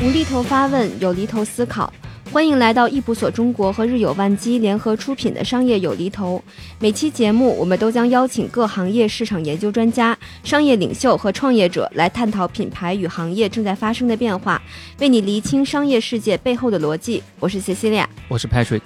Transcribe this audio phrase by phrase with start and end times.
[0.00, 1.92] 无厘头发问，有厘头思考。
[2.30, 6.42] 欢迎来到易普所中国和日有万机联合出品的商业有厘头。
[6.78, 14.60] 每期节目，我们都将邀请各行业市场研究专家、商业领袖和创业者来探讨品牌与行业正在发生的变化，
[15.00, 17.22] 为你厘清商业世界背后的逻辑。
[17.40, 18.82] 我是 Cecilia，我是 Patrick。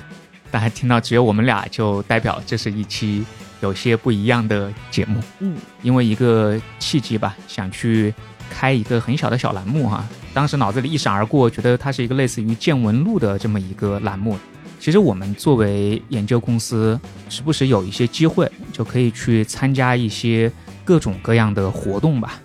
[0.52, 3.24] 大家听到只有我们俩，就代表这是一期
[3.60, 5.20] 有些不一样的节目。
[5.40, 8.14] 嗯，因为一个契机吧，想去
[8.52, 10.06] 开一个很小的小栏目哈。
[10.34, 14.38] 当时脑子里一闪而过，觉得它是一个类似于见闻录的这么一个栏目。
[14.78, 20.52] 其实我们作为研究公司，时不时有一些机会，就可以去参加一些
[20.84, 22.40] 各种各样的活动吧。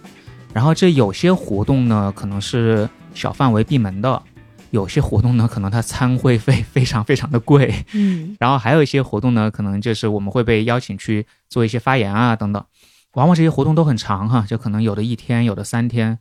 [0.54, 4.22] 然后这有些活动呢，可能是小范围闭门的；
[4.70, 7.74] 有些活动呢，可能它参会费非常非常的贵。
[7.94, 12.64] 嗯，然后还有一些活动呢，可能就是我们会被邀请去做一些发言啊等等。
[13.14, 16.20] 往往这些活动都很长哈，就可能有的一天，有的三天，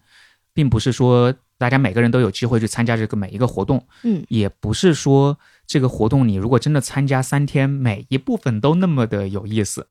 [0.53, 1.35] 并不是说。
[1.59, 9.89] 大家每个人都有机会去参加这个每一个活动，嗯，也不是说这个活动你如果真的参加三天，每一部分都那么的有意思，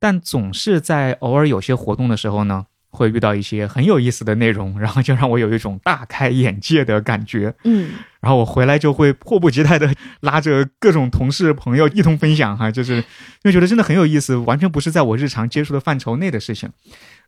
[0.00, 2.66] 但总是在偶尔有些活动的时候呢，
[2.96, 13.02] 会遇到一些很有意思的内容，然后就让我有一种大开眼界的感觉，嗯，然后我回来就会迫不及待的拉着各种同事朋友一同分享哈，就是因
[13.44, 16.70] 为觉得真的很有意思，完全不是在我日常接触的范畴内的事情。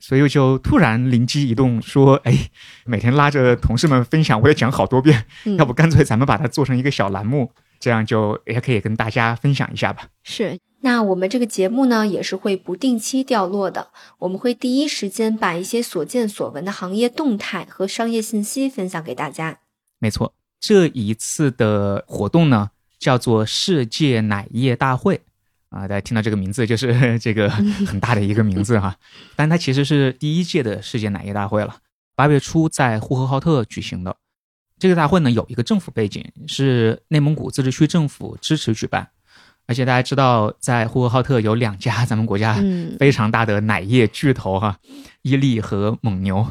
[0.01, 2.51] 所以就突然灵机一动，说：“哎，
[2.87, 5.25] 每天拉着同事们分享，我也讲好多遍，
[5.59, 19.61] 要不干脆咱们把它做成一个小栏目，这样就也可以跟大家分享一下吧。”是，那我们这个节目呢，也是会不定期掉落的，我们会第一时间把一些所见所闻的行业动态和商业信息分享给大家。
[19.99, 25.21] 没错，这一次的活动呢，叫做世界奶业大会。
[25.71, 28.97] 啊，大家听到这个名字就是 这个很大的一个名字哈，
[29.37, 31.77] 但它其实是第一届的世界奶业大会了，
[32.17, 34.17] 八月初在呼和浩特举行的。
[34.79, 39.09] 这个大会呢有一个政府背景，是内蒙古自治区政府支持举办，
[39.67, 42.57] 而且大家知道，在呼和浩特有两家 咱们国家
[42.99, 44.79] 非常大的奶业巨头哈，
[45.23, 46.47] 伊利和蒙牛，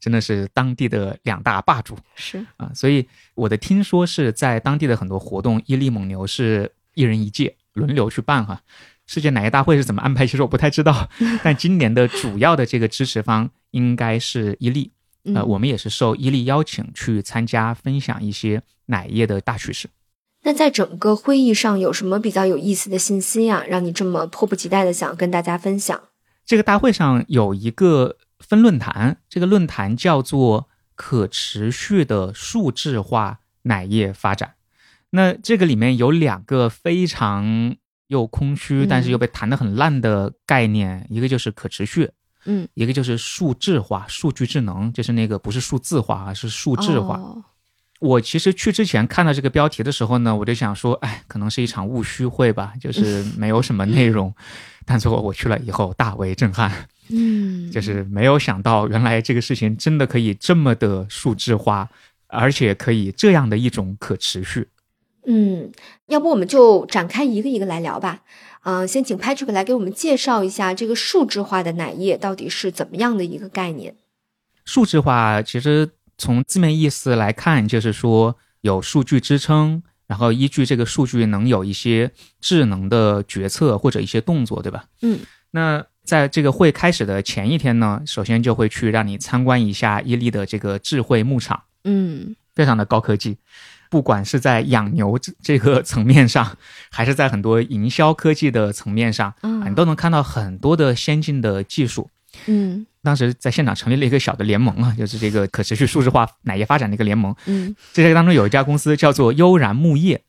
[0.00, 1.96] 真的是当地的两大霸主。
[2.14, 7.56] 是啊，所以我的听说是在当地的很多活动，伊利、蒙牛是一人一届。
[7.74, 8.60] 轮流去办哈，
[9.06, 10.26] 世界奶业大会是怎么安排？
[10.26, 11.08] 其实我不太知道，
[11.42, 14.92] 但今年的主要的这个支持方应该是伊利，
[15.34, 19.88] 呃，我们也是受伊利邀请去参加，分享一些奶业的大趋势。
[20.42, 23.64] 那在整个会议上有什么比较有意思的信息呀？
[23.68, 26.02] 让你这么迫不及待的想跟大家分享？
[26.44, 34.54] 这个大会上有一个分论坛，这个论坛叫做“可持续的数字化奶业发展”。
[35.14, 37.76] 那这个里面有两个非常
[38.08, 42.10] 又空虚，但是又被谈得很烂的概念，一个就是可持续，
[42.44, 47.20] 嗯，一个就是数字化、数据智能，就是那个不是数字化而是数字化。
[48.00, 54.34] 我其实去之前看到这个标题的时候呢，我就想说，哎，可能是一场务虚会吧，就是 没有什么内容。
[54.84, 61.88] 但最后我去了以后，大为震撼，嗯，就是没有想到原来这个事情真的可以这么的数字化，
[62.26, 64.66] 而且可以这样的一种可持续。
[65.26, 65.70] 嗯，
[66.06, 68.22] 要不我们就展开一个一个来聊吧。
[68.64, 73.96] 嗯，先请 Patrick 来给我们介绍一下这个数字化的奶业到底是怎么样的一个概念。
[74.64, 84.84] 数字化其实从字面意思来看，就是说有数据支撑，然后依据这个数据能有一些智能的决策或者一些动作，对吧？
[85.00, 85.18] 嗯，
[85.50, 91.64] 那在这个会开始的前一天呢，首先就会去让你参观一下伊利的这个智慧牧场。
[91.82, 93.38] 嗯，非常的高科技。
[93.92, 96.56] 不管是在养牛这这个层面上，
[96.90, 102.08] 还是在很多营销科技的层面上，嗯，你都能看到很多的先进的技术。
[102.46, 107.36] 嗯，当时在现场成立了一个小的联盟啊，就是这个可持续数字化奶业发展的一个联盟。
[107.44, 110.22] 嗯，这个当中有一家公司叫做悠然牧业，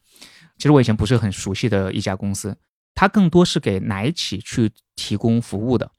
[0.57, 2.57] 其实我以前不是很熟悉的一家公司，
[2.93, 5.89] 它更多是给奶企去提供服务的。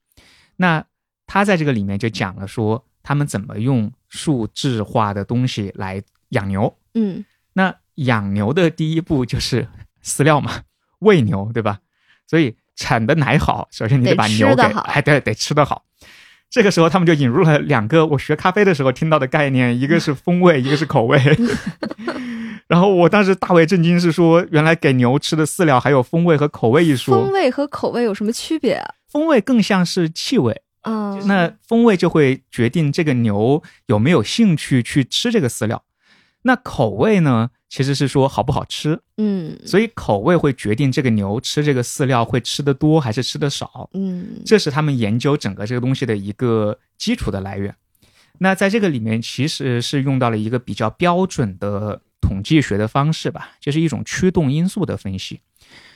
[0.56, 0.84] 那
[1.26, 6.76] 他在这个里面就讲了说，他们怎么用数字化的东西来养牛。
[6.92, 7.24] 嗯。
[7.54, 9.68] 那养牛的第一步就是
[10.04, 10.62] 饲料嘛，
[11.00, 11.78] 喂牛，对吧？
[12.26, 15.84] 所以产的奶好，首先你得把牛给，哎，对，得吃得好。
[16.50, 21.18] 这个时候，他们就引入了两个我学咖啡的时候听到的概念，一个是风味，一个是口味。
[22.66, 27.22] 然后我当时大为震惊，是说原来给牛吃的饲料还有风味和口味一说。
[27.22, 28.94] 风味和口味有什么区别啊？
[29.08, 35.84] 风味更像是气味啊，那风味就会决定这个牛有没有兴趣去吃这个饲料。
[36.46, 47.74] 那口味呢，其实是说好不好吃，嗯所以口味会决定这个牛吃这个饲料会吃的多还是吃的少，嗯这是他们研究整个这个东西的一个基础的来源。
[48.38, 55.40] 那在这个里面，其实是用到了一个比较标准的统计学的方式吧，就是一种驱动因素的分析。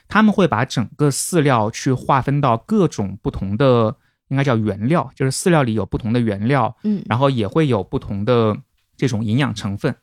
[0.08, 3.94] 他们会把整个饲料去划分到各种不同的，
[4.28, 8.56] 应该叫原料，就是饲料里有不同的原料，嗯然后也会有不同的
[8.96, 9.94] 这种营养成分，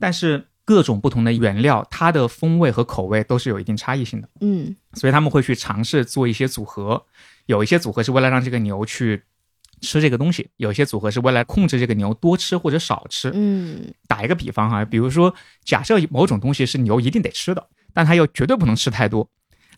[0.00, 4.28] 但是各种不同的原料，它的风味和口味都是有一定差异性的。
[4.40, 7.04] 嗯所以他们会去尝试做一些组合，
[7.46, 9.22] 有一些组合是为了让这个牛去
[9.80, 13.30] 吃这个东西，有一些组合是为了控制这个牛多吃或者少吃。
[13.34, 19.28] 嗯打一个比方哈，比如说假设某种东西是牛一定得吃的，但它又绝对不能吃太多，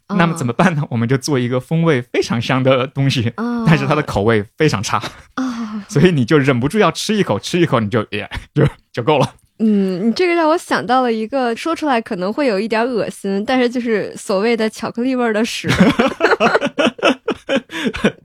[0.08, 0.86] 那么怎么办呢？
[0.90, 3.64] 我们就做一个风味非常香的东西，啊？
[3.66, 5.02] 但是它的口味非常差，
[5.34, 9.34] 啊，所以你就忍不住要吃一口，吃一口你就也 就就够了。
[9.64, 15.68] 嗯，你这个让我想到了一个，说出来可能会有一点恶心，但是就是所谓的巧克力味儿的屎。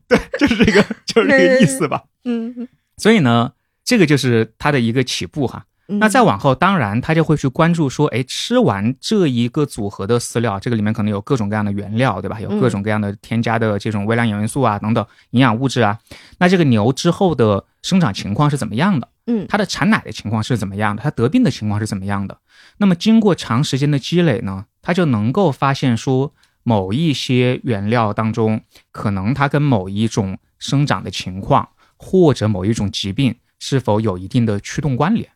[0.07, 2.01] 对就是这个，就是这个意思吧。
[2.25, 2.67] 嗯
[2.97, 3.51] 所以呢，
[3.85, 5.63] 这个就是它的一个起步哈。
[5.89, 12.39] 嗯，那再往后，当然他就会去关注说，哎，吃完这一个组合的饲料，这个里面可能有各种各样的原料，对吧？
[12.41, 15.99] 有各种各样的添加的这种微量元素啊，等等营养物质啊。
[16.39, 19.07] 那这个牛之后的生长情况是怎么样的？
[19.27, 21.03] 嗯它的产奶的情况是怎么样的？
[21.03, 22.39] 它得病的情况是怎么样的？
[22.77, 26.33] 那么经过长时间的积累呢，它就能够发现说，
[26.63, 35.30] 某一些原料当中，可能它跟某一种生长的情况或者某一种疾病是否有一定的驱动关联。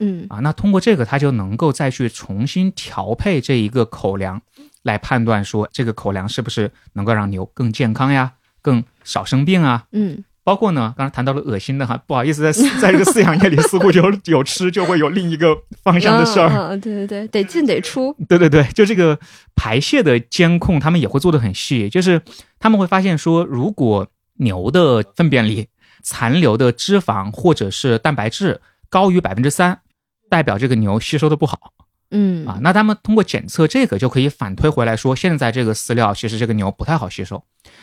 [0.00, 4.40] 嗯啊，那通过这个，它就能够再去重新调配这一个口粮，
[4.82, 9.86] 来判断说这个口粮是不是能够让牛更健康呀，更少生病啊。
[9.92, 12.50] 嗯包括呢，刚才谈到了恶心的哈，不好意思，在
[12.80, 16.74] 在这个饲养业里，似乎就有吃就会有另一个方向的事儿。
[16.80, 18.16] 对对对，得进得出。
[18.26, 19.18] 对对对，就这个
[19.54, 22.22] 排泄的监控，他们也会做得很细，就是
[22.58, 24.06] 他们会发现说，如果
[24.38, 25.66] 牛的粪便里
[26.02, 29.80] 残留的脂肪或者是蛋白质高于百分之三，
[30.30, 31.74] 代表这个牛吸收的不好
[32.10, 32.58] 嗯啊。
[32.62, 37.42] 那他们通过检测这个就可以反推回来说，现在这个饲料其实这个牛不太好吸收，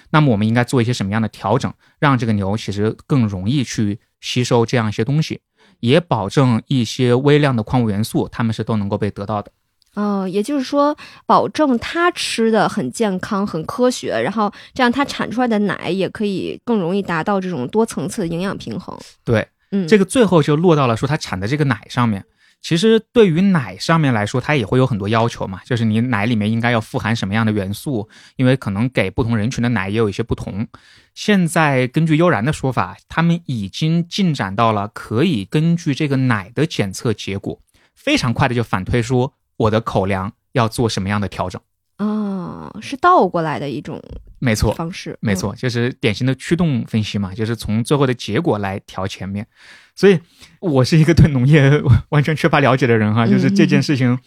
[0.09, 5.41] 那么我们应该做一些什么样的调整，让这个牛其实更容易去吸收这样一些东西，
[5.79, 9.51] 也保证一些微量的矿物元素，它们是都能够被得到的。
[9.93, 18.97] 哦，也就是说，保证它吃的很健康、很科学，然后这样它产出来的奶也可以更容易达到这种多层次的营养平衡。
[19.23, 22.25] 对，嗯，这个最后就落到了说它产的这个奶上面。
[22.65, 30.67] 其实对于奶上面来说，它也会有很多要求嘛，就是你奶里面应该要富含什么样的元素，因为可能给不同人群的奶也有一些不同。
[31.13, 37.61] 现在根据悠然的说法，他们已经进展到了可以根据这个奶的检测结果，
[37.93, 41.61] 非常快的就反推说我的口粮要做什么样的调整。
[41.99, 44.01] 哦，是倒过来的一种
[44.45, 45.17] 没错，方式。
[45.19, 49.47] 没错，就是典型的驱动分析嘛，就是从最后的结果来调前面。
[49.95, 50.19] 所以，
[50.59, 54.19] 我是一个对农业完全缺乏了解的人哈，就是这件事情，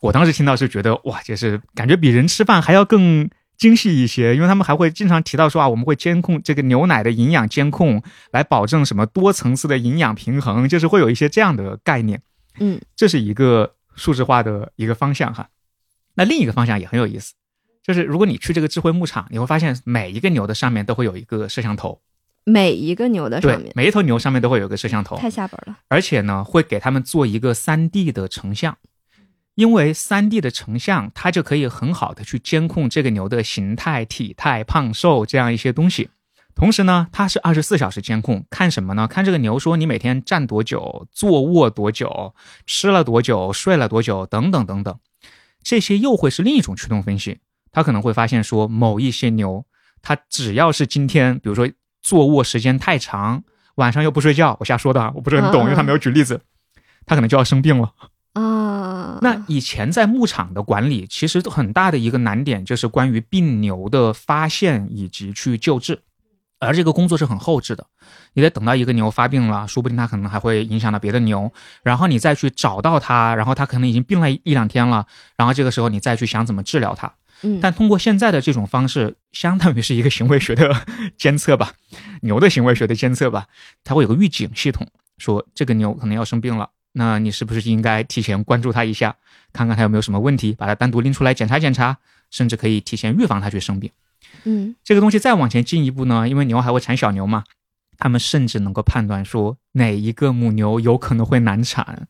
[0.00, 3.28] 我当时听到是觉得哇，就是感觉比人吃饭还要更
[3.58, 12.22] 精细一些，因为他们还会经常提到说啊，我们会监控这个牛奶的营养监控，来保证什么多层次的营养平衡，就是会有一些这样的概念。
[12.60, 15.48] 嗯，这是一个数字化的一个方向哈。
[16.14, 17.34] 那另一个方向也很有意思，
[17.88, 22.02] 就是如果你去这个智慧牧场，你会发现每一个牛的上面都会有一个摄像头，
[22.44, 25.78] 每一个牛的上面，，每一头牛上面都会有一个摄像头，太下本了。
[25.88, 28.76] 而且呢，会给他们做一个三 D 的成像，
[29.54, 36.10] 因为三 D 的成像，它就可以很好的去监控这个牛的形态、体态、胖瘦这样一些东西。
[36.54, 39.08] 同时呢，它是二十四小时监控，看什么呢？
[39.08, 42.34] 看这个牛说你每天站多久、坐卧多久、
[42.66, 44.98] 吃了多久、睡了多久等等等等，
[45.62, 47.38] 这些又会是另一种驱动分析。
[47.72, 49.64] 它可能会发现说，某一些牛，
[50.02, 51.70] 它只要是今天，比如说
[52.02, 53.42] 坐卧时间太长，
[53.74, 56.40] 晚上又不睡觉，我瞎说的啊，我不是很懂，因为他没有举例子，
[57.06, 57.92] 他可能就要生病了。
[58.34, 66.00] 啊，那以前在牧场的管理，其实很大的一个难点就是关于病牛的发现以及去救治，
[66.60, 67.84] 而这个工作是很后置的，
[68.34, 75.06] 你得等到一个牛发病了，说不定它可能还会影响到别的牛，然后你再去找到它，然后它可能已经病了一两天了，
[75.36, 77.12] 然后这个时候你再去想怎么治疗它。
[77.42, 80.74] 嗯，但通过现在的这种方式，相当于是一个行为学的
[81.16, 81.72] 监测吧，
[82.22, 83.46] 牛的行为学的监测吧，
[83.84, 84.86] 它会有个预警系统，
[85.18, 89.16] 说这个牛可能要生病了，那你是不是应该提前关注它一下，
[89.52, 91.98] 看看它有没有什么问题，把它单独拎出来检查检查，
[92.30, 93.90] 甚至可以提前预防它去生病。
[94.44, 97.44] 嗯这个东西再往前进一步呢，因为牛还会产小牛嘛，
[97.98, 102.08] 他们甚至能够判断说哪一个母牛有可能会难产。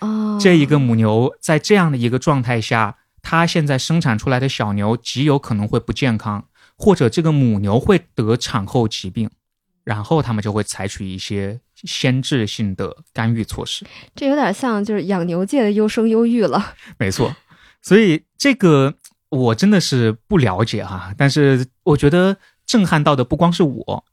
[0.00, 6.44] 哦，这一个母牛在这样的一个状态下，它现在生产出来的小牛极有可能会不健康，
[6.76, 9.30] 或者这个母牛会得产后疾病，
[9.84, 13.86] 然后他们就会采取一些先制性的干预措施。
[14.14, 16.74] 这有点像就是养牛界的优生优育了。
[16.98, 17.34] 没错，
[17.80, 18.94] 所以这个
[19.28, 22.36] 我真的是不了解哈，但是我觉得
[22.66, 24.04] 震撼到的不光是我，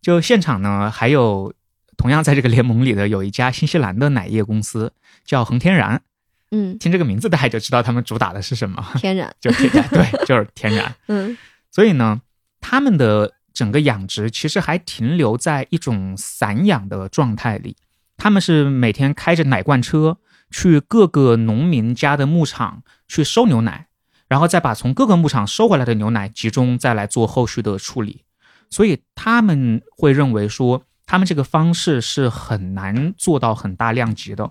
[0.00, 1.52] 就现场呢还有
[1.96, 4.92] 同样在这个联盟里的有一家新西兰的奶业公司
[5.24, 6.02] 叫恒天然，
[6.50, 10.94] 嗯，听这个名字大家就知道他们主打的是什么，天然， 就天然，对， 就是天然。
[11.08, 11.36] 嗯
[11.72, 12.20] 所以呢，
[12.60, 17.76] 他们的整个养殖其实还停留在一种散养的状态里。
[18.16, 20.16] 他们是每天开着奶罐车
[20.50, 23.88] 去各个农民家的牧场去收牛奶，
[24.26, 28.22] 然后再把从各个牧场收回来的牛奶集中再来做后续的处理。
[28.70, 34.50] 所以他们会认为说，他们这个方式是很难做到很大量级的。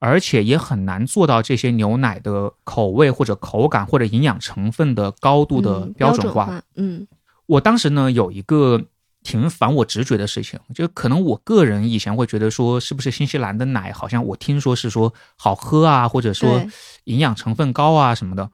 [0.00, 6.46] 而且也很难做到这些牛奶的口味或者口感或者营养成分的高度的嗯标准化。
[6.46, 7.06] 化，嗯
[7.46, 8.82] 我当时呢有一个
[9.22, 16.64] 挺反我直觉的事情，就可能我个人以前会觉得说，是不是新西兰的奶好像我听说是说好喝啊，或者说
[17.04, 18.50] 营养成分高啊什么的。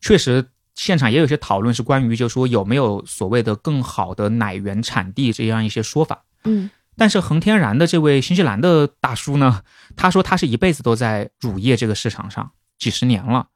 [0.00, 6.24] 确实，现场也有一些讨论是关于就说有没有所谓的更好的奶源产地这样一些说法。
[6.44, 9.62] 嗯但是恒天然的这位新西兰的大叔呢，
[9.96, 13.48] 他说他是一辈子都在乳业这个市场上几十年了。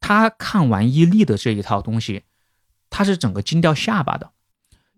[0.00, 2.22] 他看完伊利的这一套东西，
[2.88, 4.30] 他是整个惊掉下巴的，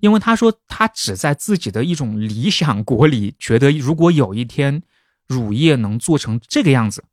[0.01, 4.83] 因为他说他只在自己的一种理想国里，觉得如果有一天
[5.27, 7.05] 乳业能做成这个样子，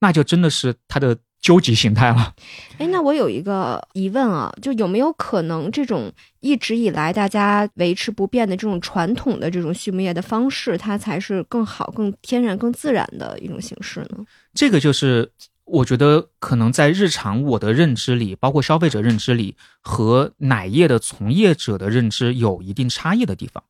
[0.00, 2.34] 那就真的是他的究极形态了。
[2.78, 6.10] 哎，那我有一个疑问啊，就有没有可能这种
[6.40, 14.24] 一直以来大家维持不变的这种传统的这种畜牧业的方式，它才是更好、更天然、更自然的一种形式呢？
[14.54, 15.30] 这个就是
[15.66, 23.62] 我觉得可能在日常我的认知里，包括消费者认知里，和奶业的从业者的认知有一定差异的地方。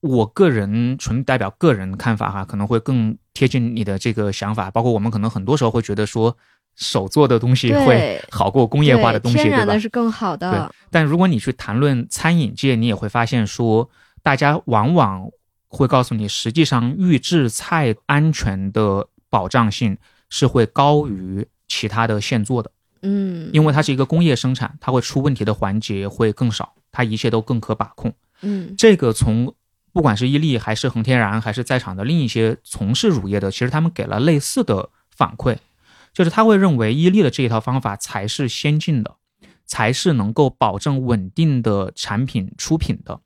[0.00, 4.70] 我个人纯代表个人看法哈，可能会更贴近你的这个想法。
[4.70, 6.36] 包括我们可能很多时候会觉得说，
[6.76, 9.80] 手做的东西会好过工业化的东西，对天然对吧的？
[9.80, 10.72] 是更好的。
[10.90, 13.88] 但如果你去谈论餐饮界，你也会发现说，
[14.22, 15.28] 大家往往
[15.68, 19.96] 会告诉你，实际上预制菜安全的保障性
[20.28, 22.70] 是会高于其他的现做的，
[23.02, 28.12] 嗯，因为它是一个工业生产，它会出问题的环节会更少，它一切都更可把控。
[28.42, 29.54] 嗯这个从
[29.92, 35.56] 不管是伊利还是恒天然，还是在场的另一些从事乳业的，其实他们给了类似的反馈，
[36.14, 39.16] 就是他会认为伊利的这一套方法才是先进的，
[39.66, 43.20] 才是能够保证稳定的产品出品的。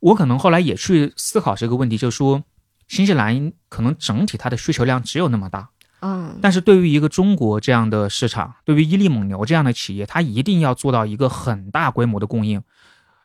[0.00, 2.44] 我可能后来也去思考这个问题，就是说，
[2.86, 12.62] 新西兰可能整体它的需求量只有那么大，嗯，但是对于一个中国这样的市场，对于伊利蒙牛这样的企业，它一定要做到一个很大规模的供应。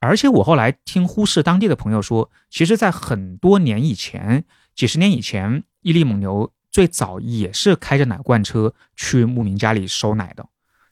[0.01, 10.45] 而且我后来听呼市当地的朋友说，其实，在很多年以前，几十年以前，伊利蒙牛最早也是开着奶罐车去牧民家里收奶的。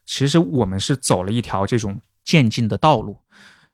[0.04, 3.18] 其实我们是走了一条这种渐进的道路，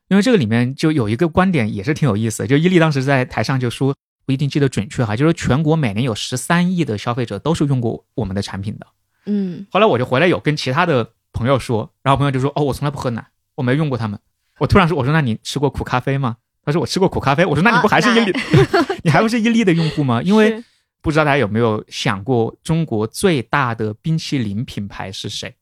[0.07, 3.95] 因为这个里面就有一个观点也是挺有意思的，就伊利当时在台上就说，
[4.25, 8.87] 不一定记得准确哈，就是全国每年有十三亿的消费者都是用过我们的产品的。
[9.27, 14.19] 嗯后来我就回来有跟其他的朋友说，然后朋友就说：“哦，我从来不喝奶，我没用过他们。”
[14.59, 18.31] 我突然说：“我说那你吃过苦咖啡吗？”他说：“我吃过苦咖啡。”我说：“那你不还是伊利，
[19.03, 20.63] 你还不是伊利的用户吗？” 因为是
[21.05, 25.53] 不知道大家有没有想过，中国最大的冰淇淋品牌是谁？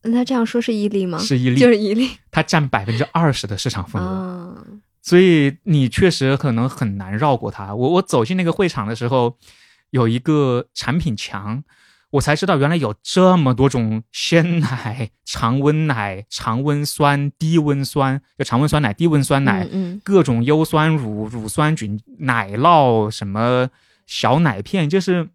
[0.00, 1.18] 那这样说是伊利吗？
[1.18, 4.06] 是伊利，就是伊利它占百分之二十的市场份额。
[4.06, 4.64] 啊，
[5.02, 7.74] 所以你确实可能很难绕过它。
[7.74, 9.36] 我我走进那个会场的时候，
[9.90, 11.62] 有一个产品墙，
[12.08, 23.68] 我才知道原来有这么多种鲜奶、常温奶、常温酸、低温酸，就常温酸奶、低温酸奶，嗯各种优酸乳、乳酸菌、奶酪，什么
[24.08, 25.28] 小奶片，就是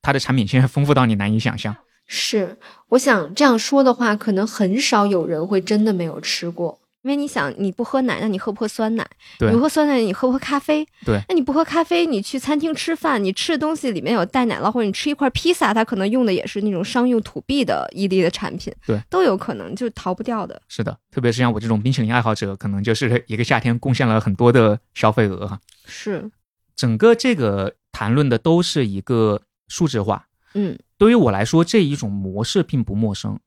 [0.00, 1.76] 它的产品线丰富到你难以想象。
[2.06, 2.56] 是，
[2.88, 6.80] 我想这样说的话，可能很少有人会真的没有吃过。
[7.02, 9.08] 因为你想，你不喝奶，那你喝不喝酸奶？
[9.38, 10.86] 对你不喝酸奶，你喝不喝咖啡？
[11.06, 20.60] 对那你不喝咖啡，你去餐厅吃饭，你吃的东西里面有带奶酪，或者你吃一块披萨，它可能用的也是那种商用土币的伊利的产品，对，都有可能，就是逃不掉的。
[20.68, 25.58] 是的，特别是像我这种冰淇淋爱好者，可能就是一个夏天贡献了很多的消费额哈。
[25.86, 26.30] 是，
[26.76, 30.26] 整个这个谈论的都是一个数字化。
[30.54, 33.38] 嗯对于我来说，这一种模式并不陌生。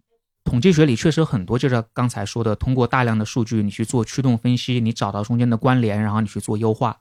[0.43, 6.99] 统计学里确实很多，就是刚才说的，通过大量的数据，你去做驱动分析，你找到中间的关联，然后你去做优化。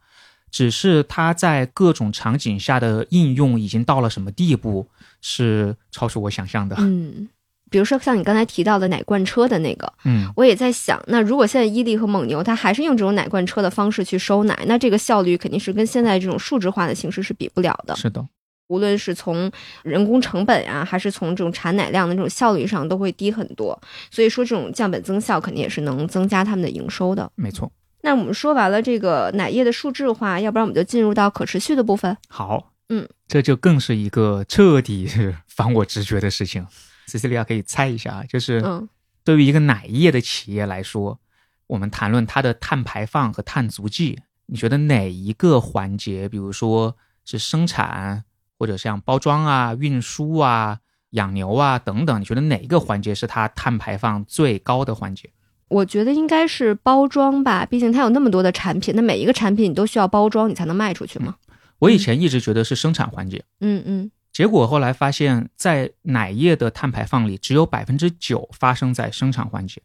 [0.50, 4.88] 只是它在各种场景下的应用已经到了什么地步，
[5.20, 6.74] 是超出我想象的。
[6.78, 7.28] 嗯，
[7.72, 17.96] 比如说像你刚才提到的奶罐车的那个，嗯，我也在想，那如果现在伊利和蒙牛它还是用这种奶罐车的方式去收奶，那这个效率肯定是跟现在这种数字化的形式是比不了的。
[17.96, 18.24] 是的，
[18.68, 19.50] 无论是从
[19.82, 23.76] 人工成本呀、还是从这种产奶量的这种效率上，都会低很多。
[24.10, 27.28] 所以说，这种降本增效肯定也是能增加他们的营收的。
[27.34, 27.72] 没错。
[28.02, 32.16] 那我们说完了这个奶业的数字化，要不然我们就进入到可持续的部分。
[32.28, 35.08] 好，嗯，这就更是一个彻底
[35.46, 36.66] 反我直觉的事情。
[37.06, 38.88] C c 利亚可以猜一下啊，就是嗯。
[39.24, 41.20] 对于一个奶业的企业来说，
[41.68, 48.24] 我们谈论它的碳排放和碳足迹，你觉得哪一个环节，比如说是生产，
[48.58, 50.80] 或者像包装啊、运输啊、
[51.10, 55.30] 养牛啊等等，你觉得哪一个环节是它碳排放最高的环节？
[55.68, 61.36] 我觉得应该是包装吧，毕竟它有那么多的产品，那每一个产品你都需要包装，你才能卖出去嘛。
[61.78, 69.82] 我以前一直觉得是生产环节，嗯嗯结果后来发现，在奶业的碳排放里，只有百分之九发生在生产环节，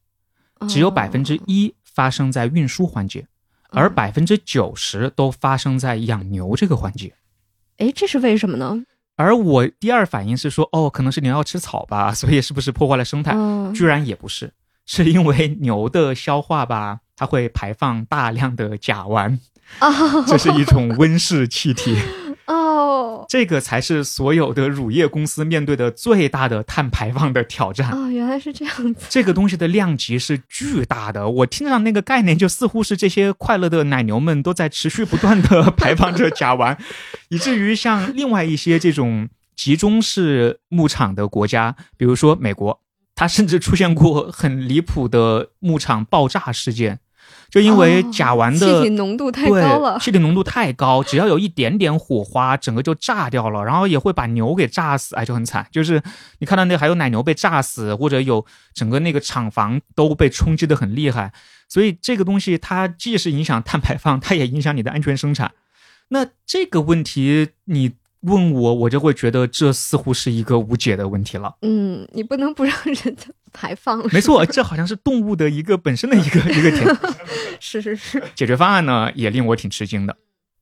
[0.59, 3.27] 嗯，只有百分之一发生在运输环节，
[3.71, 7.13] 而百分之九十都发生在养牛这个环节。
[7.77, 8.83] 哎，这是为什么呢？
[9.17, 13.33] 而我第二反应是说，哦，可能是牛要吃草吧， 所以是不是破坏了生态？
[13.35, 14.53] 嗯，居然也不是，
[14.85, 19.37] 是因为牛的消化吧，它会排放大量的甲烷，
[19.81, 21.97] 哦，这是一种温室气体。
[22.47, 27.91] 哦这个才是所有的乳业公司面对的最大的碳排放的挑战。
[27.91, 29.05] 哦，原来是这样子。
[29.09, 36.77] 这个东西的量级是巨大的，我听上那个概念就似乎是这些快乐的奶牛们都在持续不断的排放着甲烷，
[37.29, 42.79] 以至于像另外一些这种集中式牧场的国家，比如说美国，
[43.15, 46.99] 它甚至出现过很离谱的牧场爆炸事件，
[47.49, 49.99] 就因为甲烷的、哦气体浓度太高了，。
[49.99, 55.65] 气体浓度太高，只要有一点点火花，整个就炸掉了，然后也会把牛给炸死，哎，就很惨。
[55.71, 56.01] 就是
[56.39, 61.31] 你看到那还有奶牛被炸死，或者有整个那个厂房都被冲击的很厉害。
[61.69, 65.51] 所以这个东西它既是影响碳排放，它也影响你的安全生产。
[66.09, 71.55] 那这个问题你问我，我就会觉得这似乎是一个无解的问题了。
[71.61, 73.11] 嗯，你不能不让人家
[73.53, 73.99] 排放。
[74.13, 76.87] 没错，这好像是动物的一个本身的一个 一个点。
[77.59, 80.15] 是是是，解决方案呢，也令我挺吃惊的。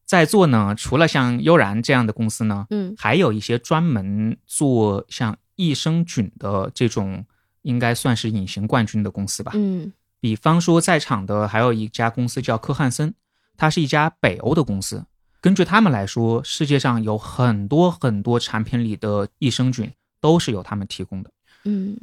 [0.06, 7.26] 在座呢，除了像悠然这样的公司呢，嗯还有一些专门做像益生菌的这种，
[7.64, 9.52] 应该算是隐形冠军的公司吧。
[9.56, 13.14] 嗯比方说，在场的还有一家公司叫科汉森，
[13.58, 15.06] 它是一家北欧的公司。
[15.42, 21.30] 根据他们来说，世界上有很多很多产品里的益生菌都是由他们提供的。
[21.66, 21.96] 嗯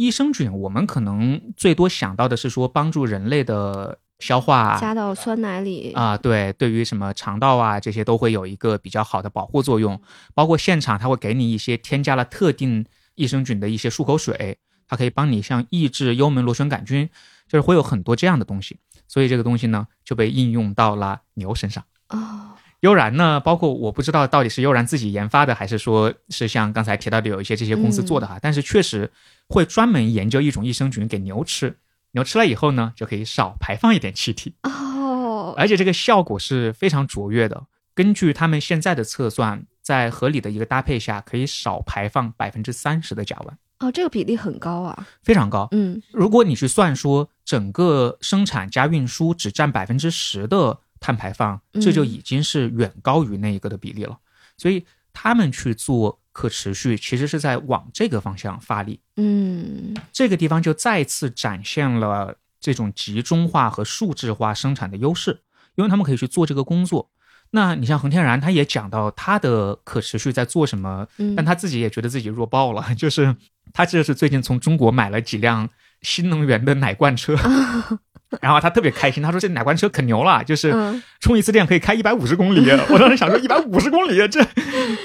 [0.00, 5.92] 益生菌，我们可能最多想到的是说帮助人类的消化，加到酸奶里。
[5.92, 10.00] 啊，对，对于什么肠道啊这些都会有一个比较好的保护作用，
[10.32, 14.56] 包括现场它会给你一些添加了特定益生菌的一些漱口水，
[14.88, 17.10] 它可以帮你像抑制幽门螺旋杆菌，
[17.46, 21.84] 就是会有很多这样的东西，所以这个东西呢就被应用到了牛身上。
[22.08, 29.10] 哦，悠然呢，包括我不知道到底是悠然自己研发的，还是说是像刚才提到的有一些这些公司做的哈，但是确实
[29.48, 31.76] 会专门研究一种益生菌给牛吃，
[32.12, 34.54] 牛吃了以后呢，就可以少排放一点气体。
[34.62, 37.64] 哦，而且这个效果是非常卓越的。
[37.94, 45.06] 根据他们现在的测算，在合理的一个搭配下，可以少排放百分之三十的甲烷，哦，这个比例很高啊。
[45.22, 45.68] 非常高。
[45.72, 54.16] 嗯如果你去算说整个生产加运输只占百分之十的碳排放，嗯这就已经是远高于那一个的比例了。
[54.56, 59.00] 所以他们去做可持续，其实是在往这个方向发力。
[59.16, 65.40] 嗯这个地方就再次展现了这种集中化和数字化生产的优势，
[65.74, 67.10] 因为他们可以去做这个工作。
[67.52, 73.34] 那你像恒天然，他也讲到他的可持续在做什么，嗯，但他自己也觉得自己弱爆了， 就是
[73.72, 75.68] 他这是最近从中国买了几辆
[76.02, 77.34] 新能源的奶罐车，
[78.40, 82.60] 然后他特别开心，他说这哪款车可牛了，就是嗯，充一次电可以开一百五十公里。
[82.88, 84.40] 我当时想说一百五十公里，这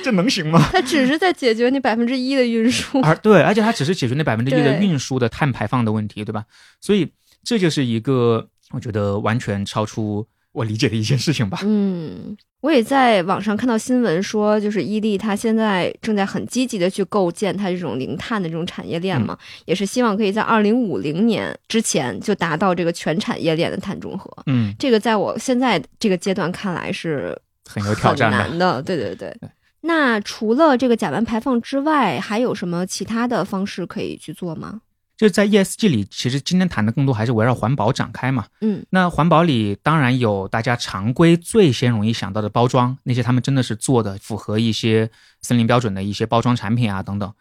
[0.03, 0.69] 这能行吗？
[0.71, 2.99] 它只是在解决那百分之一的运输。
[3.01, 6.43] 而对，而且它只是解决那百分之一的运输的碳排放的问题，对吧？
[6.79, 7.11] 所以
[7.43, 11.59] 这就是一个我觉得完全超出我理解的一件事情吧。
[11.63, 24.31] 嗯，我也在网上看到新闻说，就是伊利它现在正在很积极的去构建它这种零碳的这种产业链嘛，也是希望可以在二零五零年之前就达到这个全产业链的碳中和。
[24.45, 28.37] 嗯，这个在我现在这个阶段看来是很有挑战的。
[28.37, 28.81] 很难的。
[28.81, 29.49] 对对对对。
[29.81, 34.81] 那除了这个甲烷排放之外，还有什么其他的方式可以去做吗？
[35.17, 38.45] 就是在 ESG 里，其实今天谈的更多还是围绕环保展开嘛。
[38.61, 45.09] 嗯那环保里当然有大家常规最先容易想到的包装，那些他们真的是做的符合一些
[45.41, 47.33] 森林标准的一些包装产品啊等等。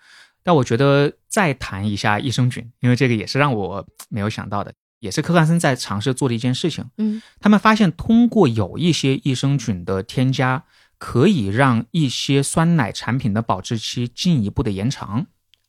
[0.42, 6.84] 但我觉得再谈一下益生菌，因为这个也是让我没有想到的，也是科汉森在尝试做的一件事情。
[6.98, 10.62] 嗯他们发现通过有一些益生菌的添加，
[10.98, 15.26] 可以让一些酸奶产品的保质期进一步的延长。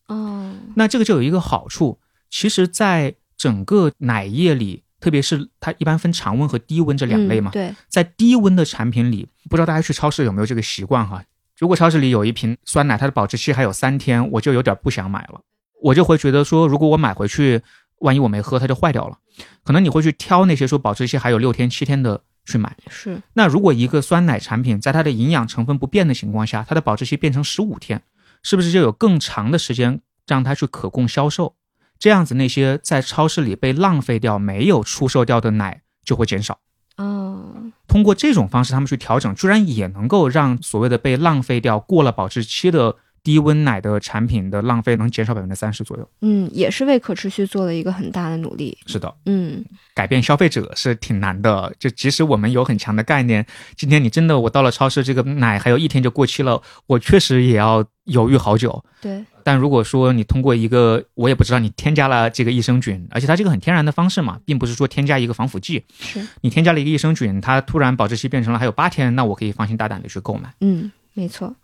[0.08, 11.24] 哦那这个就有一个好处，其实，在整个奶液里，特别是它一般分常温和低温这两类嘛嗯，对，在低温的产品里，不知道大家去超市有没有这个习惯哈？
[11.58, 15.39] 如果超市里有一瓶酸奶，它的保质期还有三天，我就有点不想买了，
[15.82, 17.62] 我就会觉得说，如果我买回去，
[18.00, 19.18] 万一我没喝，它就坏掉了。
[19.63, 22.76] 可能你会去挑那些说保质期还有六天、七天的去买。
[22.89, 28.02] 是，那如果一个酸奶产品在它的营养成分不变的情况下，它的保质期变成十五天，
[28.45, 31.55] 是不是就有更长的时间让它去可供销售？
[31.97, 36.60] 这样子，那些在超市里被浪费掉、没有出售掉的奶就会减少。
[36.97, 46.07] 嗯，通过这种方式，他们去调整，居然也能够让所谓的被浪费掉、过了保质期的低温奶的产品的浪费能减少百分之三十左右。
[46.21, 48.77] 嗯，也是为可持续做了一个很大的努力。
[48.85, 51.73] 是的，嗯改变消费者是挺难的。
[51.79, 53.43] 就即使我们有很强的概念，
[53.75, 58.83] 今天你真的我到了超市，这个奶还有一天就过期了，我确实也要犹豫好久。
[59.01, 70.53] 对，但如果说你通过一个我也不知道你添加了这个益生菌，而且它这个很天然的方式嘛，并不是说添加一个防腐剂，是，你添加了一个益生菌，它突然保质期变成了还有八天，那我可以放心大胆的去购买。
[70.61, 71.55] 嗯，没错。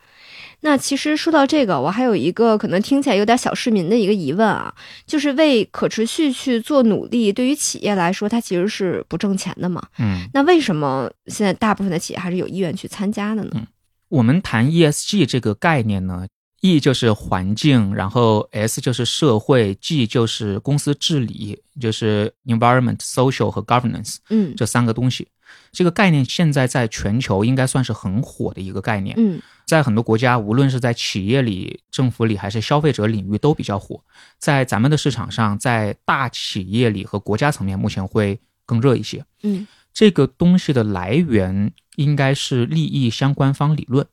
[0.62, 4.74] 那其实说到这个，我还有一个可能听起来有点小市民的一个疑问啊，
[5.06, 9.82] 就是为可持续去做努力，对于企业来说，它其实是不挣钱的嘛？
[9.98, 13.68] 嗯，那为什么现在大部分的企业还是有意愿去参加的呢？
[14.10, 16.28] 我们谈 ESG 这个概念呢
[16.62, 25.28] ，E 就是环境，然后 S 就是社会，G 就是公司治理，就是 environment、social 和 governance 嗯这三个东西。
[25.72, 34.04] 这个概念现在在全球应该算是很火的一个概念，嗯在很多国家，无论是在企业里、政府里还是消费者领域都比较火。
[34.38, 39.24] 在咱们的市场上，在大企业里和国家层面，目前会更热一些。
[39.44, 44.06] 嗯这个东西的来源应该是利益相关方理论，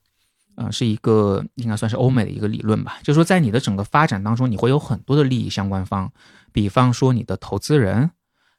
[0.57, 2.99] 啊、是一个应该算是欧美的一个理论吧。
[3.03, 6.13] 就是说，在你的整个发展当中，你会有很多的利益相关方，
[6.53, 8.11] 比方说你的投资人，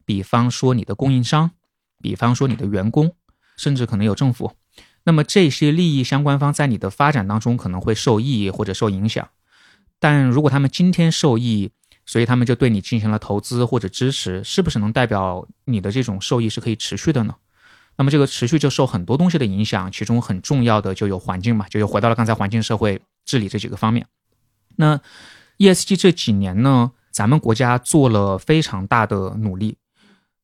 [0.05, 1.51] 比方说你的供应商，
[2.01, 3.15] 比方说你的员工，
[3.57, 4.53] 甚至可能有政府。
[5.03, 9.27] 那么这些利益相关方在你的发展当中可能会受益或者受影响，
[9.99, 11.71] 但如果他们今天受益，
[12.05, 17.35] 所以他们就对你进行了投资或者支持，是不是能代表你的这种受益是可以持续的呢？
[17.97, 24.07] 那么这个持续就受很多东西的影响，其中很重要的就有环境嘛，就又回到了刚才环境、社会治理这几个方面。
[24.77, 24.99] 那
[25.57, 29.77] ESG 这几年呢，咱们国家做了非常大的努力，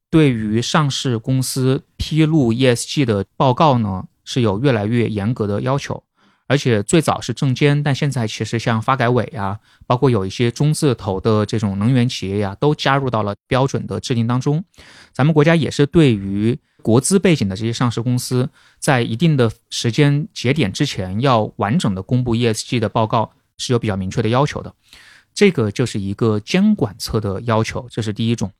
[0.10, 6.04] 对于上市公司披露 ESG 的报告呢，是有越来越严格的要求。
[6.48, 14.63] 而且最早是证监，但现在其实像发改委啊，包括有一些中字头的这种能源企业呀、都加入到了标准的制定当中。
[15.12, 24.72] 咱们国家也是对于国资背景的这些上市公司，在一定的时间节点之前，要完整的公布 ESG 的报告，是有比较明确的要求的。
[25.34, 28.52] 这个就是一个监管侧的要求，这是第一种。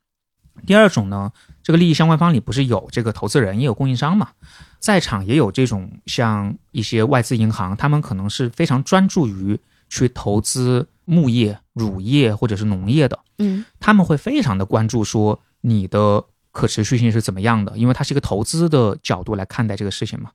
[0.64, 4.30] 第二种呢，这个利益相关方里不是有这个投资人，也有供应商嘛，
[4.78, 20.30] 在场也有这种像一些外资银行，他们可能是非常专注于去投资牧业、乳业或者是农业的，嗯他们会非常的关注说你的可持续性是怎么样的，因为它是一个投资的角度来看待这个事情嘛。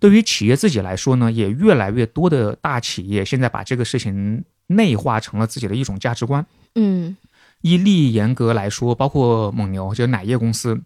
[0.00, 6.44] 对于企业自己来说呢，也越来越多的大企业现在把这个事情内化成了自己的一种价值观。
[6.74, 7.16] 嗯
[7.64, 10.78] 依利益严格来说，包括蒙牛，就是奶业公司，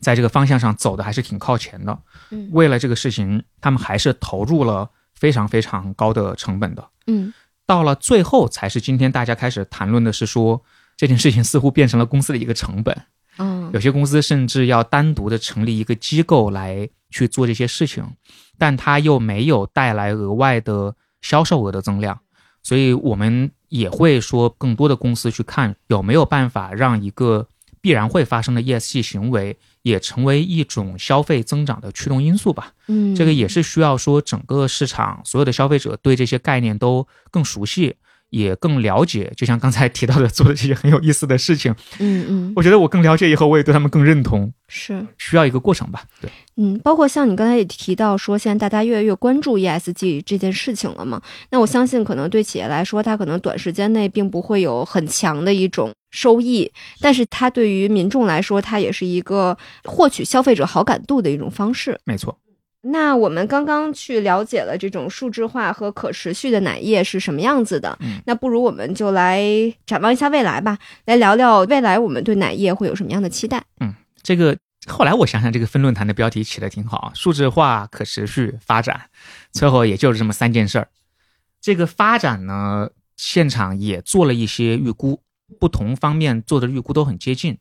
[0.00, 1.98] 在这个方向上走的还是挺靠前的。
[2.30, 6.88] 嗯为了这个事情，他们还是投入了非常非常高的成本的。
[7.08, 7.34] 嗯
[7.66, 10.62] 到了最后，才是今天大家开始谈论的是说，
[10.96, 12.96] 这件事情似乎变成了公司的一个成本。
[13.38, 18.06] 嗯有些公司甚至要单独的成立一个机构来去做这些事情，
[18.58, 22.16] 但它又没有带来额外的销售额的增量，
[22.62, 27.48] 所以我们也会说，更多的公司去看有没有办法让一个
[27.80, 32.74] 必然会发生的 ESG 行为也成为一种消费增长的驱动因素吧。
[32.88, 37.96] 嗯，这个也是需要说整个市场所有的消费者对这些概念都更熟悉，
[38.32, 39.30] 也更了解。
[39.36, 44.52] 就像刚才提到的，做的这些很有意思的事情，嗯嗯我觉得我更了解以后，我也对他们更认同。
[44.68, 45.06] 是。
[45.18, 46.02] 需要一个过程吧？
[46.20, 51.20] 对，嗯，包括像你刚才也提到说，现在大家越来越关注 ESG 这件事情了嘛？
[51.50, 62.00] 那我相信，可能对企业来说，它可能短时间内并不会有很强的一种收益，但是它对于民众来说，它也是一个获取消费者好感度的一种方式。
[62.04, 62.38] 没错。
[62.82, 69.44] 那我们刚刚去了解了这种数字化和可持续的奶业是什么样子的，嗯那不如我们就来
[69.86, 73.64] 展望一下未来吧，来聊聊未来我们对奶业会有什么样的期待。
[73.80, 79.02] 嗯这个后来我想想，这个分论坛的标题起的挺好，数字化、可持续发展，
[79.52, 80.88] 最后也就是这么三件事儿。
[81.60, 85.20] 这个发展呢，现场也做了一些预估，
[85.60, 87.58] 不同方面做的预估都很接近，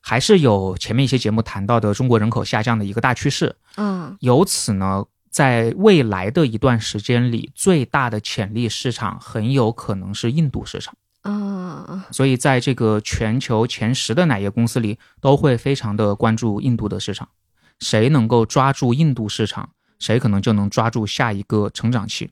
[0.00, 3.54] 还是有前面一些节目谈到的中国人口下降的一个大趋势。
[3.74, 10.94] 啊，由此呢，在未来的一段时间里，最大的潜力市场很有可能是印度市场。
[11.22, 17.28] 啊，所以在这个全球前十的奶业公司里，都会非常的关注印度的市场。
[17.78, 22.30] 谁能够抓住印度市场，谁可能就能抓住下一个成长期。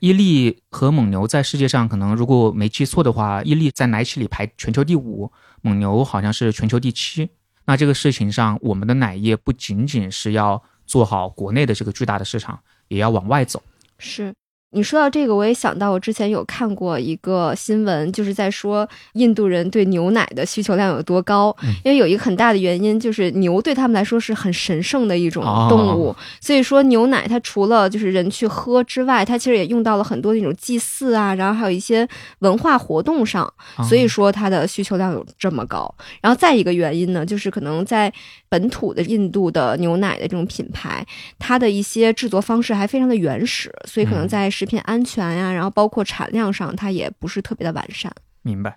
[0.00, 7.28] 伊利和蒙牛在世界上可能如果没记错的话，伊利在奶企里排全球第五，蒙牛好像是全球第七。
[7.66, 12.58] 那这个事情上，我们的奶业不仅仅是要做好国内的这个巨大的市场，
[12.88, 13.62] 也要往外走。
[13.98, 14.34] 是。
[14.72, 21.54] 你说到这个，我也想到我之前有看过一个新闻，就是在说印度人对牛奶的需求量有多高。
[21.62, 32.06] 嗯因为有一个很大的原因，就是牛对他们来说是很神圣的一种哦动物，所以说牛奶它除了就是人去喝之外，它其实也用到了很多那种祭祀啊，然后还有一些
[32.40, 33.42] 文化活动上，
[33.76, 35.92] 啊所以说它的需求量有这么高。
[36.20, 38.12] 然后再一个原因呢，就是可能在
[38.50, 41.06] 本土的印度的牛奶的这种品牌，
[41.38, 48.12] 它的一些制作方式还非常的原始，所以可能嗯在食品安全呀、然后包括产量上，它也不是特别的完善。
[48.42, 48.76] 明白。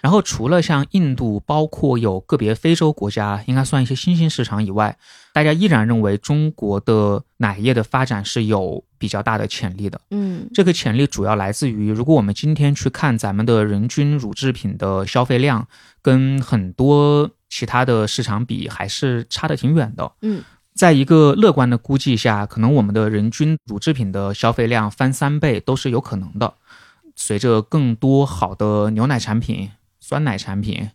[0.00, 4.96] 然后除了像印度，包括有个别非洲国家，应该算一些新兴市场以外，
[5.34, 10.00] 大家依然认为中国的奶业的发展是有比较大的潜力的。
[10.10, 15.68] 嗯这个潜力主要来自于，如果我们今天去看咱们的人均乳制品的消费量，
[16.00, 20.10] 跟很多其他的市场比，还是差得挺远的。
[20.22, 26.54] 嗯，在一个乐观的估计下，可能我们的人均乳制品的消费量翻三倍都是有可能的。
[27.16, 30.88] 随着更多好的牛奶产品、酸奶产品、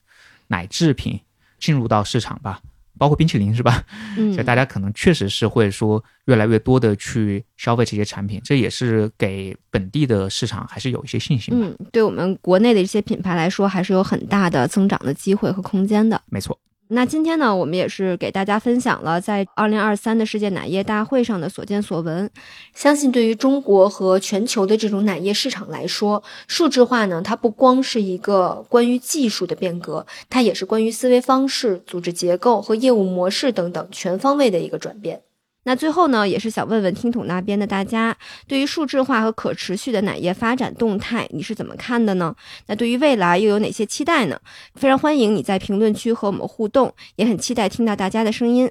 [0.48, 1.20] 奶制品
[1.60, 2.62] 进入到市场吧，
[2.98, 3.84] 包括冰淇淋是吧？
[4.18, 11.68] 嗯 所以大家可能确实是会说越来越多的去消费这些产品，这也是给本地的市场还是有一些信心的。
[11.68, 16.22] 嗯，对我们国内的一些品牌来说，还是有很大的增长的机会和空间的。
[16.30, 16.58] 没错，
[16.90, 22.30] 那今天呢，我们也是给大家分享了在二零二三的世界奶业大会上的所见所闻。
[22.76, 35.24] 相信对于中国和全球的这种奶业市场来说，数字化呢，它不光是一个关于技术的变革，它也是关于思维方式、组织结构和业务模式等等全方位的一个转变。
[35.66, 38.16] 那最后呢，也是想问问听筒那边的大家，
[38.48, 42.36] 对于数字化和可持续的奶业发展动态，你是怎么看的呢？
[42.68, 44.40] 那对于未来又有哪些期待呢？
[44.76, 48.70] 非常欢迎你在评论区和我们互动，也很期待听到大家的声音。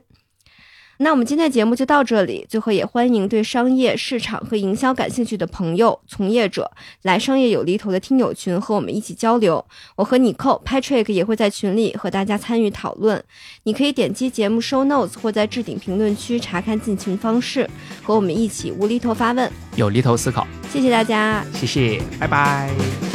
[0.98, 6.70] 那我们今天的节目就到这里，最后也欢迎对商业、市场和营销感兴趣的朋友、从业者
[7.02, 9.64] 来商业有厘头的听友群和我们一起交流。
[9.96, 13.22] 我和你扣 Patrick 也会在群里和大家参与讨论。
[13.64, 17.68] 你可以点击节目 show notes 或在置顶评论区查看进群方式，
[18.02, 19.50] 和我们一起无厘头发问。
[19.76, 21.44] 有厘头思考，谢谢大家。
[21.52, 23.13] 谢谢，拜拜。